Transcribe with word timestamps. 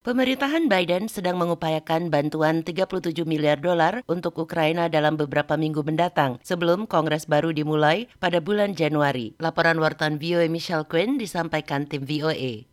Pemerintahan 0.00 0.64
Biden 0.64 1.12
sedang 1.12 1.36
mengupayakan 1.36 2.08
bantuan 2.08 2.64
37 2.64 3.12
miliar 3.28 3.60
dolar 3.60 4.00
untuk 4.08 4.40
Ukraina 4.40 4.88
dalam 4.88 5.20
beberapa 5.20 5.60
minggu 5.60 5.84
mendatang 5.84 6.40
sebelum 6.40 6.88
Kongres 6.88 7.28
baru 7.28 7.52
dimulai 7.52 8.08
pada 8.16 8.40
bulan 8.40 8.72
Januari. 8.72 9.36
Laporan 9.36 9.76
wartawan 9.76 10.16
VOA 10.16 10.48
Michelle 10.48 10.88
Quinn 10.88 11.20
disampaikan 11.20 11.84
tim 11.84 12.08
VOA. 12.08 12.64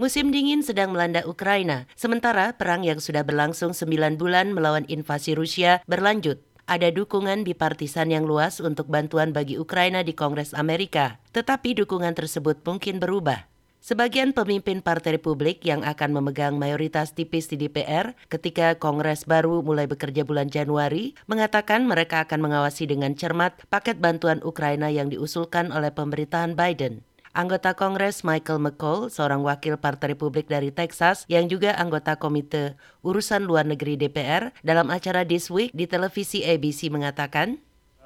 Musim 0.00 0.32
dingin 0.32 0.64
sedang 0.64 0.96
melanda 0.96 1.20
Ukraina, 1.28 1.84
sementara 2.00 2.56
perang 2.56 2.80
yang 2.80 2.96
sudah 2.96 3.20
berlangsung 3.20 3.76
9 3.76 4.16
bulan 4.16 4.56
melawan 4.56 4.88
invasi 4.88 5.36
Rusia 5.36 5.84
berlanjut 5.84 6.40
ada 6.64 6.88
dukungan 6.88 7.44
bipartisan 7.44 8.08
yang 8.08 8.24
luas 8.24 8.56
untuk 8.64 8.88
bantuan 8.88 9.36
bagi 9.36 9.60
Ukraina 9.60 10.00
di 10.00 10.16
Kongres 10.16 10.56
Amerika, 10.56 11.20
tetapi 11.36 11.76
dukungan 11.76 12.16
tersebut 12.16 12.64
mungkin 12.64 13.04
berubah. 13.04 13.50
Sebagian 13.80 14.36
pemimpin 14.36 14.84
Partai 14.84 15.16
Republik 15.16 15.64
yang 15.64 15.88
akan 15.88 16.12
memegang 16.12 16.60
mayoritas 16.60 17.16
tipis 17.16 17.48
di 17.48 17.56
DPR 17.56 18.12
ketika 18.28 18.76
Kongres 18.76 19.24
baru 19.24 19.64
mulai 19.64 19.88
bekerja 19.88 20.20
bulan 20.28 20.52
Januari 20.52 21.16
mengatakan 21.24 21.88
mereka 21.88 22.28
akan 22.28 22.44
mengawasi 22.44 22.84
dengan 22.84 23.16
cermat 23.16 23.56
paket 23.72 23.96
bantuan 23.96 24.44
Ukraina 24.44 24.92
yang 24.92 25.08
diusulkan 25.08 25.72
oleh 25.72 25.88
pemerintahan 25.96 26.52
Biden. 26.52 27.00
Anggota 27.32 27.72
Kongres 27.72 28.20
Michael 28.20 28.60
McCall, 28.60 29.08
seorang 29.08 29.40
wakil 29.40 29.80
Partai 29.80 30.12
Republik 30.12 30.44
dari 30.44 30.68
Texas 30.68 31.24
yang 31.32 31.48
juga 31.48 31.72
anggota 31.72 32.20
Komite 32.20 32.76
Urusan 33.00 33.48
Luar 33.48 33.64
Negeri 33.64 33.96
DPR, 33.96 34.52
dalam 34.60 34.92
acara 34.92 35.24
This 35.24 35.48
Week 35.48 35.72
di 35.72 35.88
televisi 35.88 36.44
ABC 36.44 36.92
mengatakan, 36.92 37.56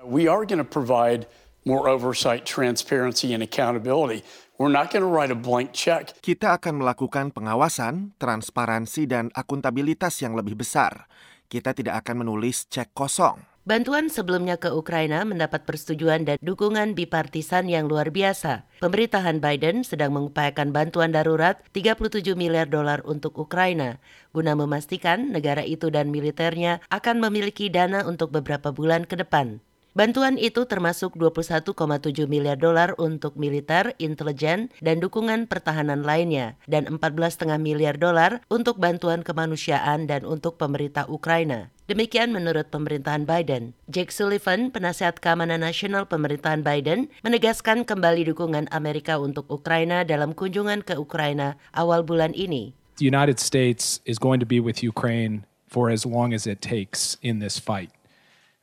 We 0.06 0.30
are 0.30 0.46
going 0.46 0.62
to 0.62 0.68
provide 0.68 1.26
more 1.64 1.88
oversight, 1.88 2.44
transparency, 2.44 3.32
and 3.32 3.42
accountability. 3.42 4.22
We're 4.54 4.70
not 4.70 4.94
going 4.94 5.02
to 5.02 5.10
write 5.10 5.34
a 5.34 5.38
blank 5.38 5.74
check. 5.74 6.14
Kita 6.22 6.54
akan 6.62 6.78
melakukan 6.78 7.34
pengawasan, 7.34 8.14
transparansi, 8.22 9.10
dan 9.10 9.34
akuntabilitas 9.34 10.22
yang 10.22 10.38
lebih 10.38 10.54
besar. 10.54 11.10
Kita 11.50 11.74
tidak 11.74 12.06
akan 12.06 12.22
menulis 12.22 12.70
cek 12.70 12.94
kosong. 12.94 13.42
Bantuan 13.66 14.06
sebelumnya 14.06 14.54
ke 14.54 14.70
Ukraina 14.70 15.26
mendapat 15.26 15.66
persetujuan 15.66 16.22
dan 16.22 16.38
dukungan 16.38 16.94
bipartisan 16.94 17.66
yang 17.66 17.90
luar 17.90 18.14
biasa. 18.14 18.70
Pemerintahan 18.78 19.42
Biden 19.42 19.82
sedang 19.82 20.14
mengupayakan 20.14 20.70
bantuan 20.70 21.10
darurat 21.10 21.58
37 21.74 22.38
miliar 22.38 22.70
dolar 22.70 23.02
untuk 23.02 23.34
Ukraina, 23.34 23.98
guna 24.30 24.54
memastikan 24.54 25.34
negara 25.34 25.66
itu 25.66 25.90
dan 25.90 26.14
militernya 26.14 26.78
akan 26.94 27.18
memiliki 27.18 27.74
dana 27.74 28.06
untuk 28.06 28.30
beberapa 28.30 28.70
bulan 28.70 29.02
ke 29.02 29.18
depan. 29.18 29.58
Bantuan 29.94 30.42
itu 30.42 30.66
termasuk 30.66 31.14
21,7 31.14 32.26
miliar 32.26 32.58
dolar 32.58 32.98
untuk 32.98 33.38
militer, 33.38 33.94
intelijen, 34.02 34.74
dan 34.82 34.98
dukungan 34.98 35.46
pertahanan 35.46 36.02
lainnya, 36.02 36.58
dan 36.66 36.90
14,5 36.90 37.46
miliar 37.62 37.94
dolar 37.94 38.42
untuk 38.50 38.82
bantuan 38.82 39.22
kemanusiaan 39.22 40.10
dan 40.10 40.26
untuk 40.26 40.58
pemerintah 40.58 41.06
Ukraina. 41.06 41.70
Demikian 41.86 42.34
menurut 42.34 42.74
pemerintahan 42.74 43.22
Biden. 43.22 43.78
Jake 43.86 44.10
Sullivan, 44.10 44.74
penasihat 44.74 45.22
keamanan 45.22 45.62
nasional 45.62 46.10
pemerintahan 46.10 46.66
Biden, 46.66 47.06
menegaskan 47.22 47.86
kembali 47.86 48.34
dukungan 48.34 48.66
Amerika 48.74 49.22
untuk 49.22 49.46
Ukraina 49.46 50.02
dalam 50.02 50.34
kunjungan 50.34 50.82
ke 50.82 50.98
Ukraina 50.98 51.54
awal 51.70 52.02
bulan 52.02 52.34
ini. 52.34 52.74
The 52.98 53.06
United 53.06 53.38
States 53.38 54.02
is 54.02 54.18
going 54.18 54.42
to 54.42 54.48
be 54.48 54.58
with 54.58 54.82
Ukraine 54.82 55.46
for 55.70 55.86
as 55.86 56.02
long 56.02 56.34
as 56.34 56.50
it 56.50 56.58
takes 56.58 57.14
in 57.22 57.38
this 57.38 57.62
fight. 57.62 57.94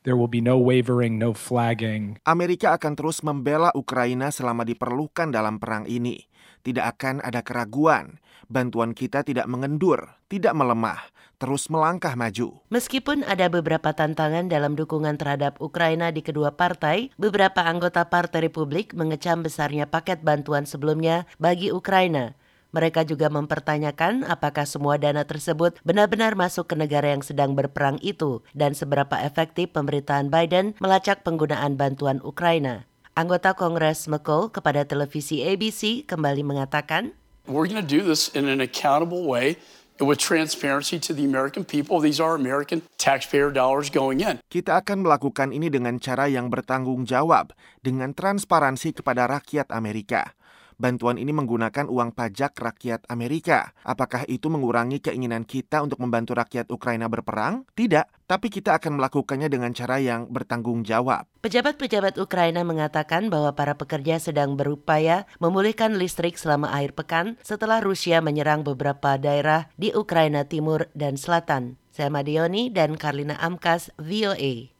There 0.02 0.18
will 0.18 0.26
be 0.26 0.42
no 0.42 0.58
wavering, 0.58 1.14
no 1.14 1.30
flagging. 1.30 2.18
Amerika 2.26 2.74
akan 2.74 2.98
terus 2.98 3.22
membela 3.22 3.70
Ukraina 3.78 4.34
selama 4.34 4.66
diperlukan 4.66 5.30
dalam 5.30 5.62
perang 5.62 5.86
ini. 5.86 6.26
Tidak 6.66 6.82
akan 6.82 7.22
ada 7.22 7.46
keraguan. 7.46 8.18
Bantuan 8.50 8.98
kita 8.98 9.22
tidak 9.22 9.46
mengendur, 9.46 10.18
tidak 10.26 10.58
melemah, 10.58 10.98
terus 11.38 11.70
melangkah 11.70 12.18
maju. 12.18 12.66
Meskipun 12.74 13.22
ada 13.30 13.46
beberapa 13.46 13.94
tantangan 13.94 14.50
dalam 14.50 14.74
dukungan 14.74 15.22
terhadap 15.22 15.62
Ukraina 15.62 16.10
di 16.10 16.26
kedua 16.26 16.50
partai, 16.58 17.14
beberapa 17.14 17.62
anggota 17.62 18.02
Partai 18.10 18.50
Republik 18.50 18.98
mengecam 18.98 19.46
besarnya 19.46 19.86
paket 19.86 20.26
bantuan 20.26 20.66
sebelumnya 20.66 21.30
bagi 21.38 21.70
Ukraina. 21.70 22.34
Mereka 22.72 23.04
juga 23.04 23.28
mempertanyakan 23.28 24.24
apakah 24.24 24.64
semua 24.64 24.96
dana 24.96 25.28
tersebut 25.28 25.76
benar-benar 25.84 26.32
masuk 26.32 26.72
ke 26.72 26.74
negara 26.74 27.12
yang 27.12 27.20
sedang 27.20 27.52
berperang 27.52 28.00
itu 28.00 28.40
dan 28.56 28.72
seberapa 28.72 29.20
efektif 29.20 29.76
pemerintahan 29.76 30.32
Biden 30.32 30.72
melacak 30.80 31.20
penggunaan 31.20 31.76
bantuan 31.76 32.24
Ukraina. 32.24 32.88
Anggota 33.12 33.52
Kongres 33.52 34.08
McCall 34.08 34.48
kepada 34.48 34.88
televisi 34.88 35.44
ABC 35.44 36.08
kembali 36.08 36.40
mengatakan, 36.48 37.12
We're 37.44 37.68
going 37.68 37.82
to 37.82 37.84
do 37.84 38.00
this 38.00 38.32
in 38.32 38.48
an 38.48 38.64
accountable 38.64 39.28
way 39.28 39.60
with 40.00 40.16
transparency 40.16 40.96
to 40.96 41.12
the 41.12 41.28
American 41.28 41.68
people. 41.68 42.00
These 42.00 42.24
are 42.24 42.32
American 42.32 42.82
taxpayer 42.96 43.52
dollars 43.52 43.92
going 43.92 44.24
in. 44.24 44.40
Kita 44.48 44.80
akan 44.80 45.04
melakukan 45.04 45.52
ini 45.52 45.68
dengan 45.68 46.00
cara 46.00 46.26
yang 46.30 46.48
bertanggung 46.48 47.04
jawab, 47.04 47.52
dengan 47.84 48.16
transparansi 48.16 48.96
kepada 48.96 49.28
rakyat 49.28 49.68
Amerika. 49.70 50.32
Bantuan 50.80 51.20
ini 51.20 51.30
menggunakan 51.30 51.88
uang 51.88 52.16
pajak 52.16 52.56
rakyat 52.56 53.04
Amerika. 53.12 53.76
Apakah 53.84 54.24
itu 54.26 54.48
mengurangi 54.48 55.04
keinginan 55.04 55.44
kita 55.44 55.84
untuk 55.84 56.00
membantu 56.00 56.32
rakyat 56.38 56.72
Ukraina 56.72 57.06
berperang? 57.12 57.68
Tidak, 57.76 58.24
tapi 58.24 58.48
kita 58.48 58.80
akan 58.80 58.96
melakukannya 58.96 59.52
dengan 59.52 59.76
cara 59.76 60.00
yang 60.00 60.24
bertanggung 60.32 60.88
jawab. 60.88 61.28
Pejabat-pejabat 61.44 62.16
Ukraina 62.16 62.64
mengatakan 62.64 63.28
bahwa 63.28 63.52
para 63.52 63.76
pekerja 63.76 64.16
sedang 64.16 64.56
berupaya 64.56 65.28
memulihkan 65.36 66.00
listrik 66.00 66.40
selama 66.40 66.72
akhir 66.72 66.96
pekan 66.96 67.26
setelah 67.44 67.84
Rusia 67.84 68.24
menyerang 68.24 68.64
beberapa 68.64 69.20
daerah 69.20 69.68
di 69.76 69.92
Ukraina 69.92 70.48
Timur 70.48 70.88
dan 70.96 71.20
Selatan. 71.20 71.76
Saya 71.92 72.08
Madioni 72.08 72.72
dan 72.72 72.96
Karlina 72.96 73.36
Amkas, 73.36 73.92
VOA. 74.00 74.71